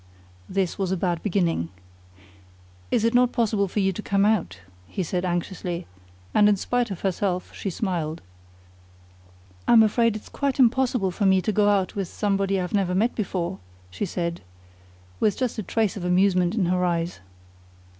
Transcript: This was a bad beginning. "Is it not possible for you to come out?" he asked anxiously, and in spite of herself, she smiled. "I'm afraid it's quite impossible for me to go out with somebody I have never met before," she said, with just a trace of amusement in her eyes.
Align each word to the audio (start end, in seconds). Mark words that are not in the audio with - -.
This 0.49 0.79
was 0.79 0.91
a 0.91 0.97
bad 0.97 1.21
beginning. 1.21 1.69
"Is 2.89 3.03
it 3.05 3.13
not 3.13 3.31
possible 3.31 3.67
for 3.67 3.79
you 3.81 3.93
to 3.93 4.01
come 4.01 4.25
out?" 4.25 4.59
he 4.87 5.03
asked 5.03 5.13
anxiously, 5.13 5.85
and 6.33 6.49
in 6.49 6.55
spite 6.55 6.89
of 6.89 7.01
herself, 7.01 7.53
she 7.53 7.69
smiled. 7.69 8.23
"I'm 9.67 9.83
afraid 9.83 10.15
it's 10.15 10.27
quite 10.27 10.57
impossible 10.57 11.11
for 11.11 11.27
me 11.27 11.39
to 11.43 11.51
go 11.51 11.69
out 11.69 11.95
with 11.95 12.07
somebody 12.07 12.57
I 12.57 12.61
have 12.61 12.73
never 12.73 12.95
met 12.95 13.13
before," 13.13 13.59
she 13.91 14.07
said, 14.07 14.41
with 15.19 15.37
just 15.37 15.59
a 15.59 15.61
trace 15.61 15.95
of 15.95 16.03
amusement 16.03 16.55
in 16.55 16.65
her 16.65 16.83
eyes. 16.83 17.19